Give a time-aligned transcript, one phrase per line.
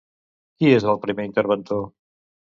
[0.63, 1.87] Qui és el primer interventor?